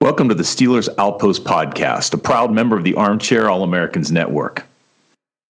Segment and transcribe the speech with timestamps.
[0.00, 4.64] Welcome to the Steelers Outpost Podcast, a proud member of the Armchair All Americans Network.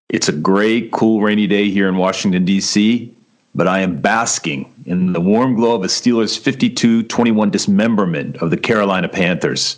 [0.09, 3.15] It's a gray, cool, rainy day here in Washington, D.C.,
[3.55, 8.49] but I am basking in the warm glow of a Steelers 52 21 dismemberment of
[8.49, 9.77] the Carolina Panthers.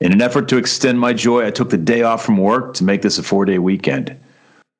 [0.00, 2.84] In an effort to extend my joy, I took the day off from work to
[2.84, 4.16] make this a four day weekend,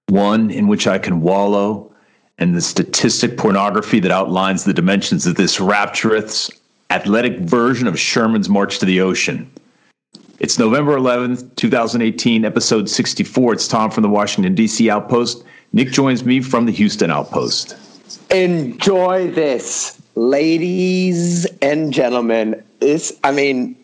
[0.06, 1.94] one in which I can wallow
[2.38, 6.50] in the statistic pornography that outlines the dimensions of this rapturous,
[6.90, 9.50] athletic version of Sherman's March to the Ocean.
[10.38, 13.54] It's November 11th, 2018, episode 64.
[13.54, 14.88] It's Tom from the Washington, D.C.
[14.88, 15.44] Outpost.
[15.72, 17.76] Nick joins me from the Houston Outpost.
[18.30, 22.62] Enjoy this, ladies and gentlemen.
[22.80, 23.76] This, I mean,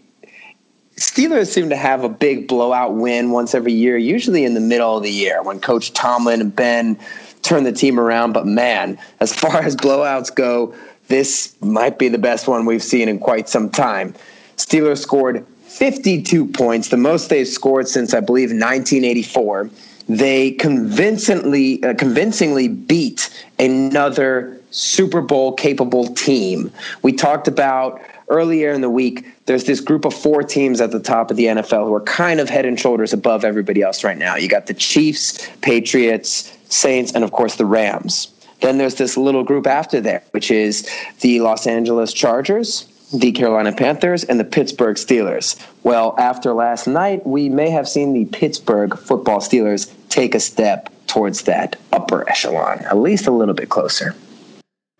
[0.96, 4.96] Steelers seem to have a big blowout win once every year, usually in the middle
[4.96, 6.96] of the year when Coach Tomlin and Ben
[7.42, 8.33] turn the team around.
[8.33, 10.72] But man, as far as blowouts go,
[11.08, 14.14] this might be the best one we've seen in quite some time.
[14.56, 19.70] Steelers scored 52 points, the most they've scored since I believe 1984.
[20.08, 26.70] They convincingly uh, convincingly beat another Super Bowl capable team.
[27.02, 31.00] We talked about earlier in the week there's this group of four teams at the
[31.00, 34.16] top of the NFL who are kind of head and shoulders above everybody else right
[34.16, 34.36] now.
[34.36, 38.33] You got the Chiefs, Patriots, Saints, and of course the Rams.
[38.60, 40.88] Then there's this little group after there, which is
[41.20, 45.61] the Los Angeles Chargers, the Carolina Panthers, and the Pittsburgh Steelers.
[45.83, 50.91] Well, after last night, we may have seen the Pittsburgh football Steelers take a step
[51.06, 54.14] towards that upper echelon, at least a little bit closer.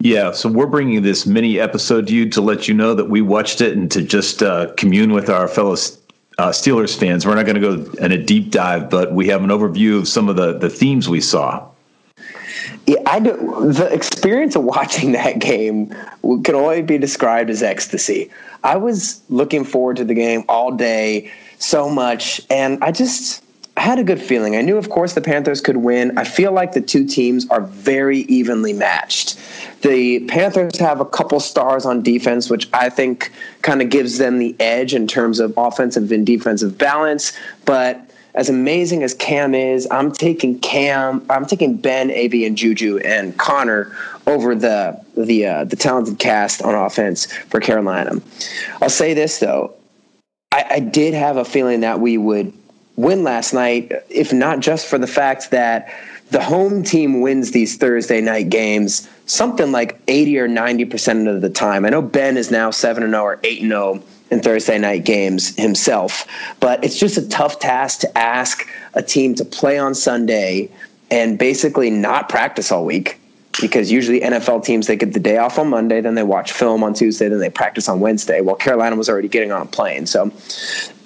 [0.01, 3.23] Yeah, so we're bringing this mini episode to you to let you know that we
[3.23, 5.77] watched it and to just uh, commune with our fellow
[6.37, 7.27] uh, Steelers fans.
[7.27, 10.09] We're not going to go in a deep dive, but we have an overview of
[10.09, 11.67] some of the, the themes we saw.
[12.87, 13.33] Yeah, I do,
[13.73, 15.95] the experience of watching that game
[16.43, 18.31] can only be described as ecstasy.
[18.63, 23.45] I was looking forward to the game all day so much, and I just
[23.77, 24.55] I had a good feeling.
[24.55, 26.17] I knew, of course, the Panthers could win.
[26.17, 29.37] I feel like the two teams are very evenly matched.
[29.83, 33.33] The Panthers have a couple stars on defense, which I think
[33.63, 37.33] kind of gives them the edge in terms of offensive and defensive balance,
[37.65, 42.99] but as amazing as Cam is, I'm taking Cam, I'm taking Ben, AB, and Juju
[42.99, 43.95] and Conner
[44.27, 48.21] over the the uh, the talented cast on offense for Carolina.
[48.83, 49.75] I'll say this though,
[50.53, 52.53] I, I did have a feeling that we would
[52.97, 55.93] win last night, if not just for the fact that
[56.31, 61.51] the home team wins these Thursday night games something like 80 or 90% of the
[61.51, 61.85] time.
[61.85, 64.03] I know Ben is now 7 0 or 8 0
[64.35, 66.27] in Thursday night games himself.
[66.61, 70.71] But it's just a tough task to ask a team to play on Sunday
[71.11, 73.19] and basically not practice all week
[73.61, 76.83] because usually NFL teams they get the day off on Monday, then they watch film
[76.83, 78.41] on Tuesday, then they practice on Wednesday.
[78.41, 80.33] Well, Carolina was already getting on a plane, so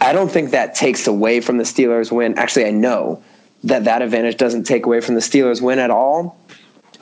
[0.01, 2.39] I don't think that takes away from the Steelers' win.
[2.39, 3.23] Actually, I know
[3.65, 6.39] that that advantage doesn't take away from the Steelers' win at all.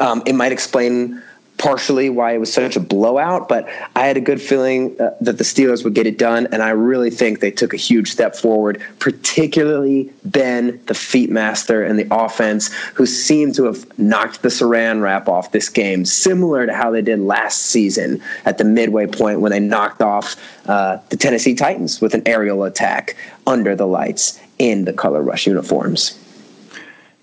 [0.01, 1.23] Um, it might explain
[1.67, 5.39] partially why it was such a blowout, but I had a good feeling uh, that
[5.39, 8.37] the Steelers would get it done, and I really think they took a huge step
[8.37, 14.49] forward, particularly Ben, the feet master, and the offense, who seemed to have knocked the
[14.49, 19.09] saran wrap off this game, similar to how they did last season at the midway
[19.09, 23.17] point when they knocked off uh, the Tennessee Titans with an aerial attack
[23.49, 26.17] under the lights in the color rush uniforms.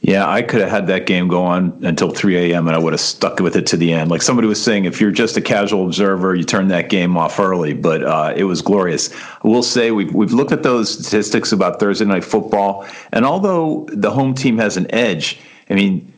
[0.05, 2.67] Yeah, I could have had that game go on until 3 a.m.
[2.67, 4.11] and I would have stuck with it to the end.
[4.11, 7.39] Like somebody was saying, if you're just a casual observer, you turn that game off
[7.39, 7.73] early.
[7.73, 9.15] But uh, it was glorious.
[9.15, 13.87] I will say we've we've looked at those statistics about Thursday night football, and although
[13.93, 15.39] the home team has an edge,
[15.69, 16.11] I mean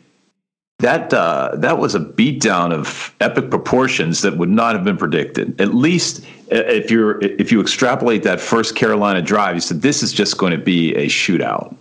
[0.80, 5.62] that uh, that was a beatdown of epic proportions that would not have been predicted.
[5.62, 10.12] At least if you're if you extrapolate that first Carolina drive, you said this is
[10.12, 11.76] just going to be a shootout.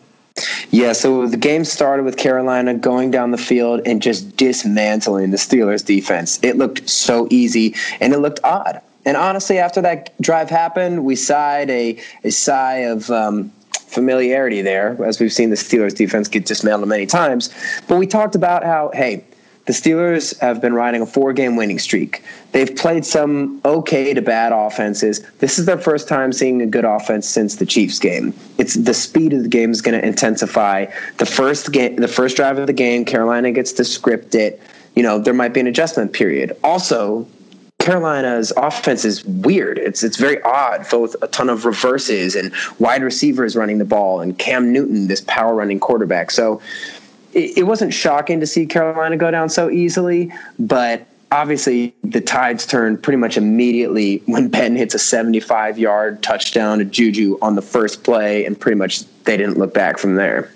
[0.70, 5.36] Yeah, so the game started with Carolina going down the field and just dismantling the
[5.36, 6.40] Steelers defense.
[6.42, 8.80] It looked so easy and it looked odd.
[9.04, 13.50] And honestly, after that drive happened, we sighed a, a sigh of um,
[13.86, 17.50] familiarity there, as we've seen the Steelers defense get dismantled many times.
[17.86, 19.24] But we talked about how, hey,
[19.66, 22.22] the Steelers have been riding a four game winning streak.
[22.52, 25.24] They've played some okay to bad offenses.
[25.38, 28.34] This is their first time seeing a good offense since the Chiefs game.
[28.58, 30.86] It's the speed of the game is going to intensify.
[31.16, 34.60] The first game, the first drive of the game, Carolina gets to script it.
[34.94, 36.56] You know, there might be an adjustment period.
[36.62, 37.26] Also,
[37.80, 39.78] Carolina's offense is weird.
[39.78, 44.20] It's it's very odd, with a ton of reverses and wide receivers running the ball,
[44.20, 46.30] and Cam Newton, this power running quarterback.
[46.30, 46.62] So
[47.34, 52.64] it, it wasn't shocking to see Carolina go down so easily, but obviously the tides
[52.64, 57.62] turned pretty much immediately when Ben hits a 75 yard touchdown to Juju on the
[57.62, 60.50] first play, and pretty much they didn't look back from there.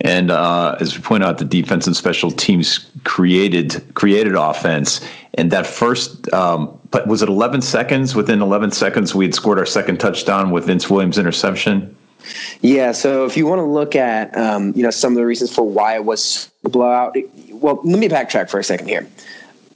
[0.00, 5.00] And uh, as we point out, the defense and special teams created created offense.
[5.36, 8.14] And that first, um, but was it 11 seconds?
[8.14, 11.96] Within 11 seconds, we had scored our second touchdown with Vince Williams' interception.
[12.60, 12.92] Yeah.
[12.92, 15.62] So if you want to look at, um, you know, some of the reasons for
[15.62, 17.16] why it was a blowout,
[17.50, 19.06] well, let me backtrack for a second here.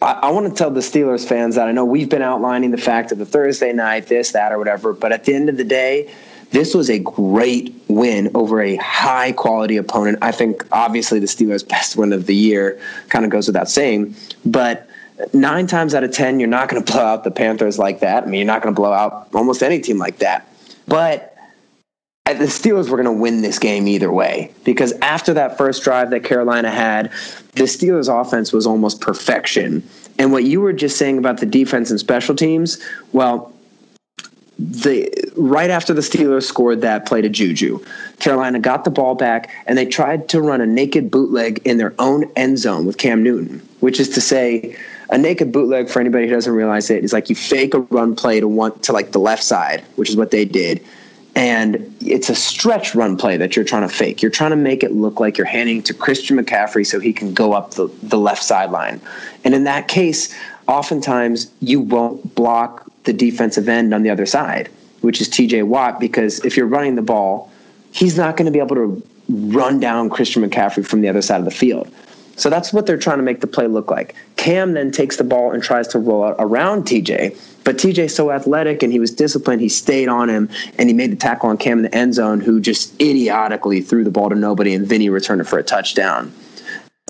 [0.00, 2.79] I, I want to tell the Steelers fans that I know we've been outlining the
[2.79, 5.65] fact of the Thursday night, this, that, or whatever, but at the end of the
[5.65, 6.12] day,
[6.50, 10.19] this was a great win over a high quality opponent.
[10.23, 14.15] I think obviously the Steelers' best win of the year kind of goes without saying,
[14.44, 14.89] but
[15.33, 18.25] nine times out of 10, you're not going to blow out the Panthers like that.
[18.25, 20.47] I mean, you're not going to blow out almost any team like that.
[20.87, 21.35] But
[22.35, 26.11] the Steelers were going to win this game either way because after that first drive
[26.11, 27.11] that Carolina had,
[27.55, 29.83] the Steelers' offense was almost perfection.
[30.19, 32.83] And what you were just saying about the defense and special teams,
[33.13, 33.53] well,
[34.59, 37.79] the right after the Steelers scored that play to Juju,
[38.19, 41.95] Carolina got the ball back and they tried to run a naked bootleg in their
[42.01, 44.77] own end zone with Cam Newton, which is to say,
[45.11, 48.15] a naked bootleg for anybody who doesn't realize it is like you fake a run
[48.15, 50.85] play to want to like the left side, which is what they did.
[51.38, 54.23] And it's a stretch run play that you're trying to fake.
[54.23, 57.32] You're trying to make it look like you're handing to Christian McCaffrey so he can
[57.32, 59.00] go up the, the left sideline.
[59.44, 60.35] And in that case,
[60.67, 64.69] oftentimes you won't block the defensive end on the other side,
[65.02, 67.52] which is TJ Watt, because if you're running the ball,
[67.93, 71.38] he's not going to be able to run down Christian McCaffrey from the other side
[71.38, 71.88] of the field.
[72.38, 74.14] So that's what they're trying to make the play look like.
[74.37, 78.31] Cam then takes the ball and tries to roll out around TJ, but TJ's so
[78.31, 79.61] athletic and he was disciplined.
[79.61, 80.49] He stayed on him
[80.79, 84.05] and he made the tackle on Cam in the end zone, who just idiotically threw
[84.05, 86.32] the ball to nobody, and Vinny returned it for a touchdown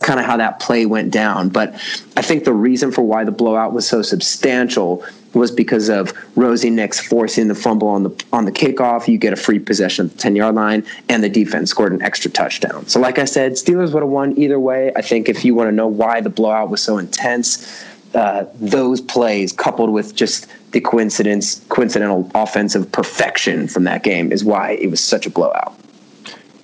[0.08, 1.50] kind of how that play went down.
[1.50, 1.74] But
[2.16, 6.70] I think the reason for why the blowout was so substantial was because of Rosie
[6.70, 9.06] Nix forcing the fumble on the on the kickoff.
[9.06, 12.00] You get a free possession at the ten yard line, and the defense scored an
[12.00, 12.86] extra touchdown.
[12.86, 14.92] So, like I said, Steelers would have won either way.
[14.96, 17.84] I think if you want to know why the blowout was so intense,
[18.14, 24.42] uh, those plays coupled with just the coincidence, coincidental offensive perfection from that game is
[24.42, 25.74] why it was such a blowout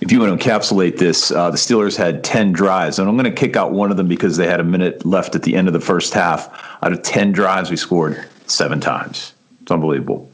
[0.05, 3.25] if you want to encapsulate this, uh, the Steelers had 10 drives, and I'm going
[3.25, 5.67] to kick out one of them because they had a minute left at the end
[5.67, 6.47] of the first half.
[6.83, 9.33] Out of 10 drives, we scored seven times.
[9.62, 10.31] It's unbelievable.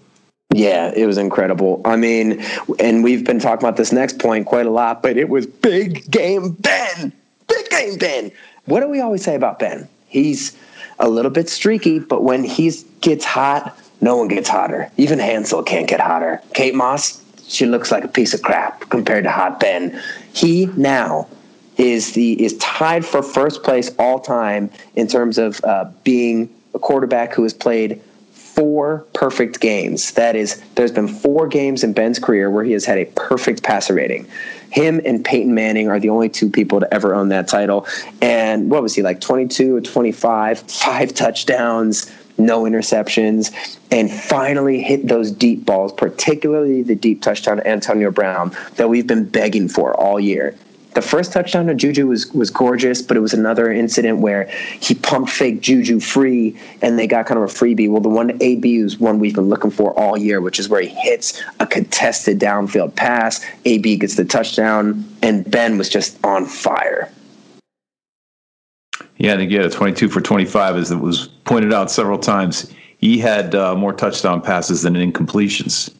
[0.52, 1.80] Yeah, it was incredible.
[1.84, 2.44] I mean,
[2.80, 6.10] and we've been talking about this next point quite a lot, but it was big
[6.10, 7.12] game Ben.
[7.46, 8.32] Big game Ben.
[8.64, 9.88] What do we always say about Ben?
[10.08, 10.56] He's
[10.98, 12.72] a little bit streaky, but when he
[13.02, 14.90] gets hot, no one gets hotter.
[14.96, 16.42] Even Hansel can't get hotter.
[16.54, 20.00] Kate Moss, she looks like a piece of crap compared to Hot Ben.
[20.32, 21.26] He now
[21.76, 26.78] is the is tied for first place all time in terms of uh, being a
[26.78, 28.00] quarterback who has played
[28.60, 30.12] four perfect games.
[30.12, 33.62] That is, there's been four games in Ben's career where he has had a perfect
[33.62, 34.28] passer rating.
[34.68, 37.86] Him and Peyton Manning are the only two people to ever own that title.
[38.20, 45.08] And what was he like, 22 or 25, five touchdowns, no interceptions, and finally hit
[45.08, 49.94] those deep balls, particularly the deep touchdown to Antonio Brown that we've been begging for
[49.98, 50.54] all year.
[50.92, 54.94] The first touchdown to Juju was was gorgeous, but it was another incident where he
[54.94, 57.88] pumped fake Juju free, and they got kind of a freebie.
[57.88, 60.68] Well, the one to AB is one we've been looking for all year, which is
[60.68, 63.44] where he hits a contested downfield pass.
[63.64, 67.10] AB gets the touchdown, and Ben was just on fire.
[69.16, 72.72] Yeah, think yeah, 22 for 25, as it was pointed out several times.
[72.98, 75.94] He had uh, more touchdown passes than incompletions.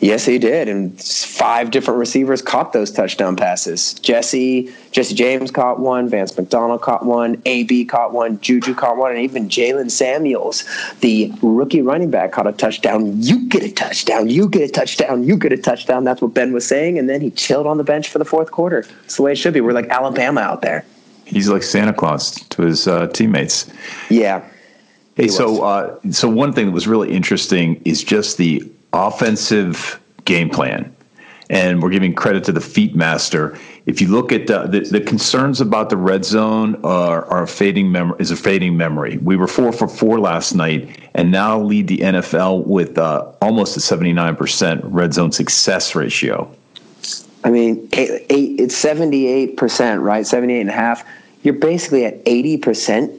[0.00, 3.94] Yes, he did, and five different receivers caught those touchdown passes.
[3.94, 9.12] Jesse, Jesse James caught one, Vance McDonald caught one, AB caught one, Juju caught one,
[9.12, 10.64] and even Jaylen Samuels,
[11.00, 13.22] the rookie running back, caught a touchdown.
[13.22, 16.04] You get a touchdown, you get a touchdown, you get a touchdown.
[16.04, 18.50] That's what Ben was saying, and then he chilled on the bench for the fourth
[18.50, 18.84] quarter.
[19.04, 19.60] It's the way it should be.
[19.60, 20.84] We're like Alabama out there
[21.26, 23.70] he's like Santa Claus to his uh, teammates.
[24.10, 24.46] Yeah.
[25.16, 30.48] Hey, so uh, so one thing that was really interesting is just the offensive game
[30.48, 30.90] plan.
[31.50, 33.54] and we're giving credit to the feet master.
[33.84, 37.92] If you look at uh, the, the concerns about the red zone are, are fading
[37.92, 39.18] mem- is a fading memory.
[39.18, 43.76] We were four for four last night, and now lead the NFL with uh, almost
[43.76, 46.50] a seventy nine percent red zone success ratio.
[47.44, 50.26] I mean, eight, eight, it's seventy eight percent, right?
[50.26, 51.04] Seventy eight and a half.
[51.42, 53.12] You're basically at eighty percent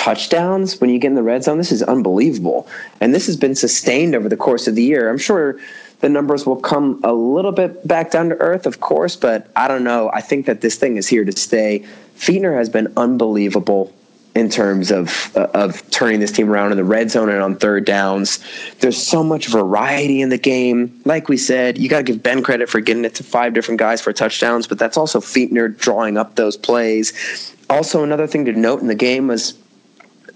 [0.00, 1.58] touchdowns when you get in the red zone.
[1.58, 2.66] This is unbelievable,
[3.02, 5.10] and this has been sustained over the course of the year.
[5.10, 5.58] I'm sure
[6.00, 9.68] the numbers will come a little bit back down to earth, of course, but I
[9.68, 10.10] don't know.
[10.14, 11.84] I think that this thing is here to stay.
[12.16, 13.92] Fichtner has been unbelievable
[14.34, 17.56] in terms of uh, of turning this team around in the red zone and on
[17.56, 18.38] third downs.
[18.78, 20.98] There's so much variety in the game.
[21.04, 23.78] Like we said, you got to give Ben credit for getting it to five different
[23.78, 27.54] guys for touchdowns, but that's also Fichtner drawing up those plays.
[27.68, 29.52] Also, another thing to note in the game was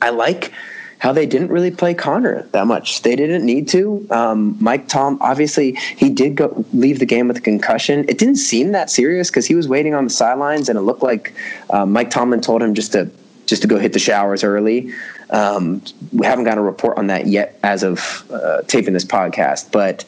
[0.04, 0.52] I like
[0.98, 3.02] how they didn't really play Conner that much.
[3.02, 4.06] They didn't need to.
[4.10, 8.04] Um, Mike Tom, obviously, he did go leave the game with a concussion.
[8.06, 11.02] It didn't seem that serious because he was waiting on the sidelines, and it looked
[11.02, 11.34] like
[11.70, 13.10] uh, Mike Tomlin told him just to
[13.46, 14.92] just to go hit the showers early.
[15.30, 15.82] Um,
[16.12, 20.04] we haven't got a report on that yet as of uh, taping this podcast, but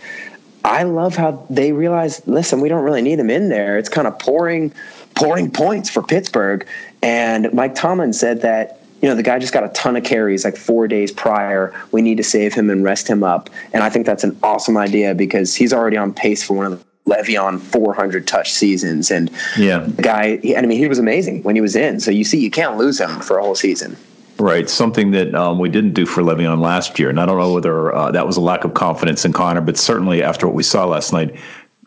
[0.65, 3.79] I love how they realized, listen, we don't really need him in there.
[3.79, 4.73] It's kind of pouring
[5.15, 6.67] pouring points for Pittsburgh.
[7.03, 10.45] And Mike Tomlin said that you know, the guy just got a ton of carries
[10.45, 11.73] like four days prior.
[11.93, 13.49] We need to save him and rest him up.
[13.73, 16.81] And I think that's an awesome idea because he's already on pace for one of
[16.81, 19.13] the Le'Veon 400 touch seasons.
[19.13, 22.01] And yeah, the guy, I mean, he was amazing when he was in.
[22.01, 23.97] So you see, you can't lose him for a whole season.
[24.41, 27.53] Right, something that um, we didn't do for Le'Veon last year, and I don't know
[27.53, 30.65] whether uh, that was a lack of confidence in Conner, but certainly after what we
[30.65, 31.39] saw last night,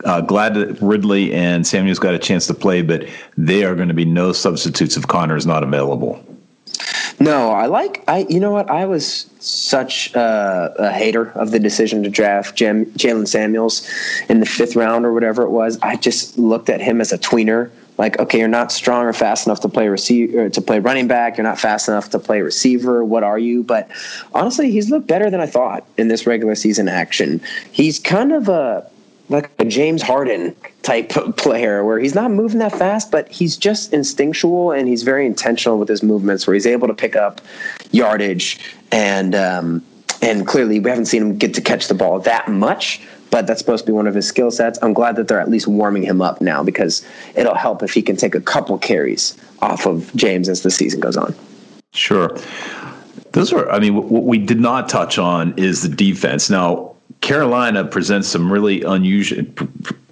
[0.06, 3.88] uh, glad that Ridley and Samuels got a chance to play, but they are going
[3.88, 6.24] to be no substitutes if Conner is not available.
[7.22, 8.26] No, I like I.
[8.30, 8.70] You know what?
[8.70, 13.86] I was such a hater of the decision to draft Jaylen Samuels
[14.30, 15.78] in the fifth round or whatever it was.
[15.82, 17.70] I just looked at him as a tweener.
[17.98, 21.36] Like, okay, you're not strong or fast enough to play receiver to play running back.
[21.36, 23.04] You're not fast enough to play receiver.
[23.04, 23.62] What are you?
[23.62, 23.90] But
[24.32, 27.42] honestly, he's looked better than I thought in this regular season action.
[27.70, 28.90] He's kind of a
[29.30, 33.92] like a James Harden type player where he's not moving that fast, but he's just
[33.92, 37.40] instinctual and he's very intentional with his movements where he's able to pick up
[37.92, 38.58] yardage
[38.92, 39.82] and um,
[40.20, 43.60] and clearly we haven't seen him get to catch the ball that much, but that's
[43.60, 44.78] supposed to be one of his skill sets.
[44.82, 47.06] I'm glad that they're at least warming him up now because
[47.36, 51.00] it'll help if he can take a couple carries off of James as the season
[51.00, 51.34] goes on.
[51.92, 52.36] Sure.
[53.32, 56.50] Those are, I mean, what we did not touch on is the defense.
[56.50, 56.89] Now,
[57.30, 59.46] Carolina presents some really unusual,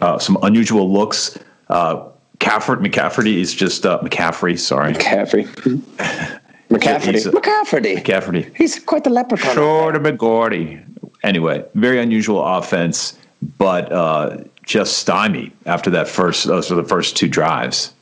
[0.01, 1.37] uh, some unusual looks.
[1.69, 2.05] Uh,
[2.39, 4.57] Cafford, McCaffrey is just uh, McCaffrey.
[4.57, 5.45] Sorry, McCaffrey.
[6.71, 7.15] McCaffrey.
[7.15, 8.05] He's, McCaffrey.
[8.05, 8.57] McCaffrey.
[8.57, 9.53] He's quite the leprechaun.
[9.53, 10.81] Short of McGordy.
[11.25, 13.19] Anyway, very unusual offense,
[13.59, 16.45] but uh, just stymied after that first.
[16.45, 17.95] Those were the first two drives.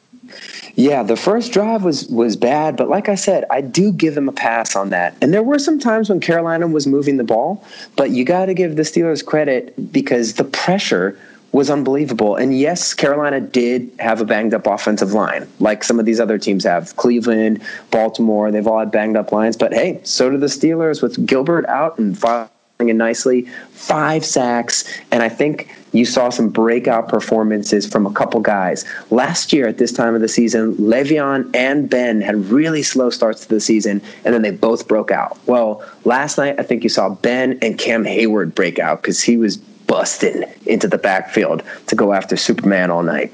[0.76, 4.28] Yeah, the first drive was was bad, but like I said, I do give them
[4.28, 5.16] a pass on that.
[5.23, 7.64] And there were some times when Carolina was moving the ball,
[7.97, 11.18] but you got to give the Steelers credit because the pressure
[11.52, 12.37] was unbelievable.
[12.37, 16.37] And yes, Carolina did have a banged up offensive line, like some of these other
[16.37, 16.95] teams have.
[16.97, 19.56] Cleveland, Baltimore, they've all had banged up lines.
[19.56, 24.85] But hey, so do the Steelers with Gilbert out and Feiler in nicely, five sacks,
[25.11, 28.85] and I think you saw some breakout performances from a couple guys.
[29.11, 33.43] Last year at this time of the season, Le'Veon and Ben had really slow starts
[33.43, 35.38] to the season, and then they both broke out.
[35.47, 39.37] Well, last night I think you saw Ben and Cam Heyward break out because he
[39.37, 43.33] was busting into the backfield to go after Superman all night.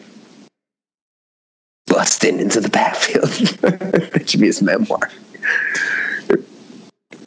[1.86, 3.28] Busting into the backfield.
[3.60, 5.10] that should be his memoir.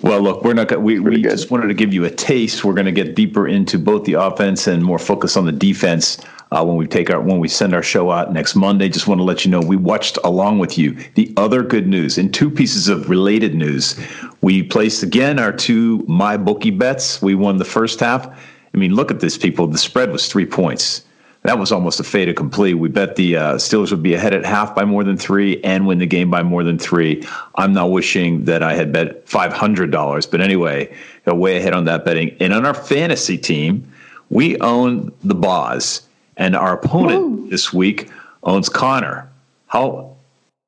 [0.02, 0.82] Well, look, we're not.
[0.82, 1.32] We we good.
[1.32, 2.64] just wanted to give you a taste.
[2.64, 6.20] We're going to get deeper into both the offense and more focus on the defense
[6.52, 8.90] uh, when we take our when we send our show out next Monday.
[8.90, 10.98] Just want to let you know we watched along with you.
[11.16, 14.00] The other good news and two pieces of related news.
[14.42, 17.22] We placed again our two MyBookie bets.
[17.22, 18.28] We won the first half.
[18.74, 19.68] I mean, look at this, people.
[19.68, 21.04] The spread was three points
[21.46, 22.74] that was almost a fait accompli.
[22.74, 25.86] We bet the uh, Steelers would be ahead at half by more than three and
[25.86, 27.24] win the game by more than three.
[27.56, 30.32] I'm not wishing that I had bet $500.
[30.32, 32.36] But anyway, way ahead on that betting.
[32.40, 33.92] And on our fantasy team,
[34.30, 36.02] we own the Boz,
[36.38, 38.10] and our opponent this week
[38.44, 39.30] owns Conner.
[39.68, 40.16] How,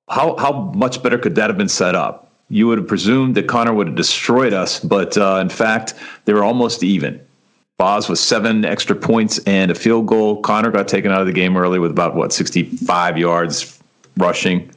[0.10, 2.31] how, how much better could that have been set up?
[2.50, 6.34] You would have presumed that Conner would have destroyed us, but uh, in fact, they
[6.34, 7.19] were almost even.
[7.77, 10.41] Boz with seven extra points and a field goal.
[10.41, 13.79] Conner got taken out of the game early with about what sixty five yards
[14.17, 14.72] rushing.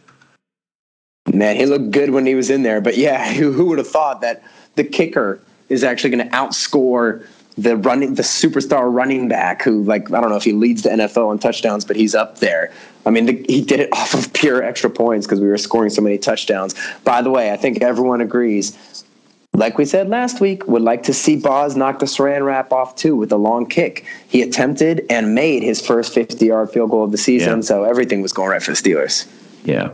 [1.32, 2.80] Man, he looked good when he was in there.
[2.80, 4.42] But yeah, who, who would have thought that
[4.74, 7.26] the kicker is actually going to outscore
[7.56, 10.90] the running the superstar running back who like I don't know if he leads the
[10.90, 12.72] NFL in touchdowns, but he's up there.
[13.06, 15.90] I mean, the, he did it off of pure extra points because we were scoring
[15.90, 16.74] so many touchdowns.
[17.04, 19.04] By the way, I think everyone agrees.
[19.52, 22.94] Like we said last week, would like to see Boz knock the saran wrap off
[22.94, 24.06] too with a long kick.
[24.28, 27.62] He attempted and made his first 50 yard field goal of the season, yeah.
[27.62, 29.26] so everything was going right for the Steelers.
[29.64, 29.90] Yeah.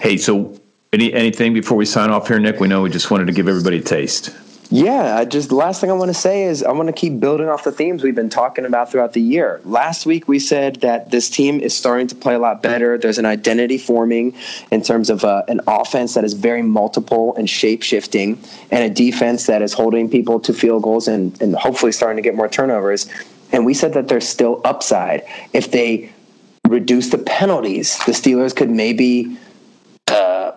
[0.00, 0.58] Hey, so
[0.92, 2.60] any anything before we sign off here, Nick?
[2.60, 4.30] We know we just wanted to give everybody a taste.
[4.70, 7.48] Yeah, I just last thing I want to say is I want to keep building
[7.48, 9.60] off the themes we've been talking about throughout the year.
[9.64, 12.98] Last week we said that this team is starting to play a lot better.
[12.98, 14.34] There's an identity forming
[14.72, 18.40] in terms of uh, an offense that is very multiple and shape shifting,
[18.72, 22.22] and a defense that is holding people to field goals and, and hopefully starting to
[22.22, 23.08] get more turnovers.
[23.52, 26.12] And we said that there's still upside if they
[26.68, 27.96] reduce the penalties.
[28.04, 29.38] The Steelers could maybe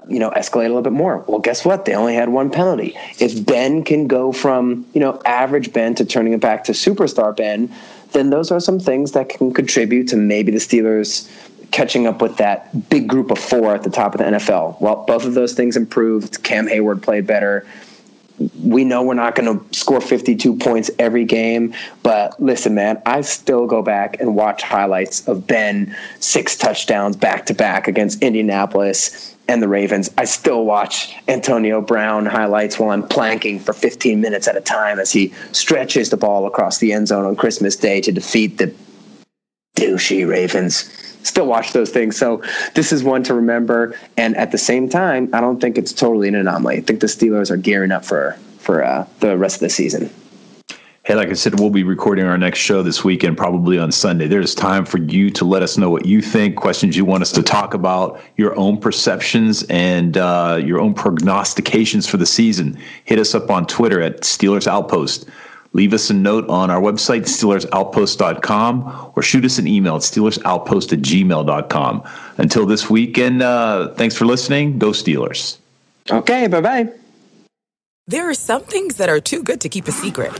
[0.09, 1.23] you know, escalate a little bit more.
[1.27, 1.85] Well, guess what?
[1.85, 2.97] They only had one penalty.
[3.19, 7.35] If Ben can go from, you know, average Ben to turning it back to superstar
[7.35, 7.73] Ben,
[8.11, 11.29] then those are some things that can contribute to maybe the Steelers
[11.71, 14.81] catching up with that big group of four at the top of the NFL.
[14.81, 16.43] Well, both of those things improved.
[16.43, 17.65] Cam Heyward played better.
[18.63, 23.21] We know we're not going to score 52 points every game, but listen, man, I
[23.21, 29.35] still go back and watch highlights of Ben six touchdowns back to back against Indianapolis
[29.49, 30.11] and the Ravens.
[30.17, 34.99] I still watch Antonio Brown highlights while I'm planking for 15 minutes at a time
[34.99, 38.73] as he stretches the ball across the end zone on Christmas Day to defeat the
[39.75, 41.08] douchey Ravens.
[41.23, 42.17] Still watch those things.
[42.17, 42.41] So
[42.75, 43.95] this is one to remember.
[44.17, 46.77] And at the same time, I don't think it's totally an anomaly.
[46.77, 50.09] I think the Steelers are gearing up for for uh, the rest of the season.
[51.09, 54.27] Hey, like I said, we'll be recording our next show this weekend, probably on Sunday.
[54.27, 57.31] There's time for you to let us know what you think, questions you want us
[57.31, 62.77] to talk about, your own perceptions, and uh, your own prognostications for the season.
[63.05, 65.27] Hit us up on Twitter at Steelers Outpost.
[65.73, 70.93] Leave us a note on our website, SteelersOutpost.com, or shoot us an email at SteelersOutpost
[70.93, 72.03] at gmail.com.
[72.37, 74.79] Until this weekend, uh, thanks for listening.
[74.79, 75.57] Go Steelers.
[76.09, 76.89] Okay, bye bye.
[78.07, 80.33] There are some things that are too good to keep a secret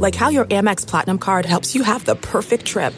[0.00, 2.94] like how your Amex Platinum card helps you have the perfect trip.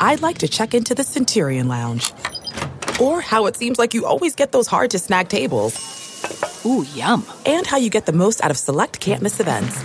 [0.00, 2.12] I'd like to check into the Centurion Lounge.
[3.00, 5.74] Or how it seems like you always get those hard to snag tables.
[6.64, 7.24] Ooh, yum.
[7.46, 9.82] And how you get the most out of select can't miss events.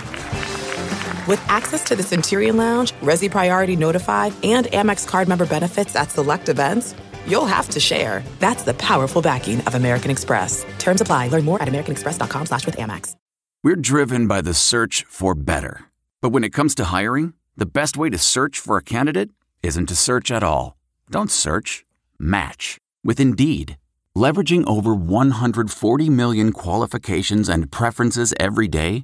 [1.30, 6.10] With access to the Centurion Lounge, Resy Priority Notified, and Amex card member benefits at
[6.10, 6.96] select events,
[7.28, 8.24] you'll have to share.
[8.40, 10.66] That's the powerful backing of American Express.
[10.80, 11.28] Terms apply.
[11.28, 13.16] Learn more at americanexpress.com slash with Amex.
[13.64, 15.82] We're driven by the search for better.
[16.20, 19.30] But when it comes to hiring, the best way to search for a candidate
[19.62, 20.76] isn't to search at all.
[21.12, 21.86] Don't search,
[22.18, 23.78] match with Indeed.
[24.18, 29.04] Leveraging over 140 million qualifications and preferences every day,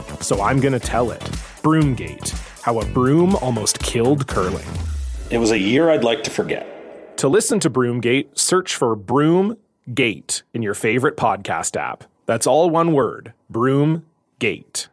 [0.21, 1.21] so I'm going to tell it.
[1.61, 2.29] Broomgate
[2.61, 4.67] How a Broom Almost Killed Curling.
[5.29, 7.17] It was a year I'd like to forget.
[7.17, 12.03] To listen to Broomgate, search for Broomgate in your favorite podcast app.
[12.25, 14.87] That's all one word Broomgate.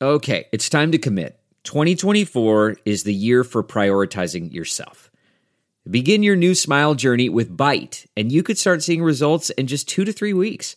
[0.00, 1.38] Okay, it's time to commit.
[1.64, 5.10] 2024 is the year for prioritizing yourself.
[5.88, 9.88] Begin your new smile journey with Byte, and you could start seeing results in just
[9.88, 10.76] two to three weeks.